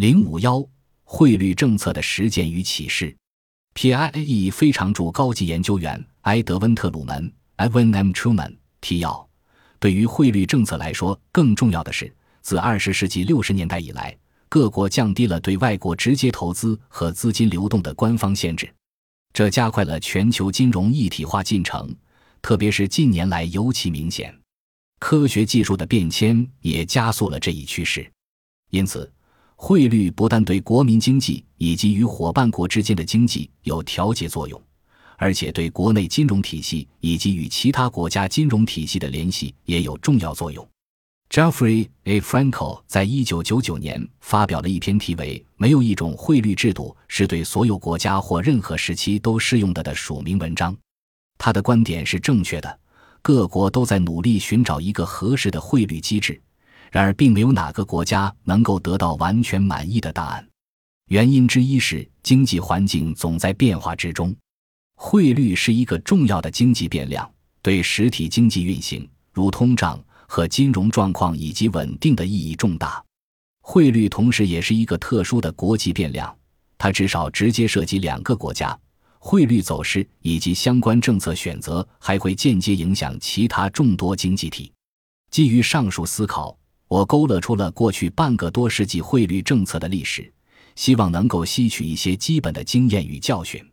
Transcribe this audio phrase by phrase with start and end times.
[0.00, 0.66] 零五幺
[1.04, 3.14] 汇率政策的实践与启示。
[3.74, 8.10] PIAE 非常驻高级研究员埃德温·特鲁门 （Evan M.
[8.10, 9.28] Truman） 提要：
[9.78, 12.10] 对于汇率政策来说，更重要的是，
[12.40, 14.16] 自二十世纪六十年代以来，
[14.48, 18.72] 各国降低了对外国直接投资和资金流动的官方限制，
[19.34, 21.94] 这加快了全球金融一体化进程，
[22.40, 24.34] 特别是近年来尤其明显。
[24.98, 28.10] 科学技术的变迁也加速了这一趋势，
[28.70, 29.12] 因此。
[29.62, 34.60] 汇率不但对国民经济以及与伙伴国之间的经济有调节作用，
[35.18, 40.66] 而且对国内金融体系以及与其他国家金融体系的联系也有重要作用。
[41.28, 42.18] Jeffrey A.
[42.22, 50.74] Frankel 在一九九九年发表了一篇题为《没有一种汇率制度是对所有国家或任何时期都适用的》的署名文章。
[51.36, 52.80] 他的观点是正确的，
[53.20, 56.40] 各国都在努力寻找一个合适的汇率机制。
[56.90, 60.46] 然而，并没有哪个国家能够得到完全满意的答案。
[61.06, 64.34] 原因之一是经济环境总在变化之中，
[64.96, 67.28] 汇率是一个重要的经济变量，
[67.62, 73.02] 对实体经济运行，如通胀和金融状况以及稳定的意义重大。
[73.62, 76.36] 汇率同时也是一个特殊的国际变量，
[76.76, 78.76] 它至少直接涉及两个国家。
[79.20, 84.72] 汇率走势以及相关政策选择还会间接影响其他众多经济体。
[85.30, 86.56] 基于上述思考。
[86.90, 90.32] 我勾勒出了过去半个多世纪汇率政策的历史，
[90.74, 93.64] 希望能够吸取一些基本的经验与教训。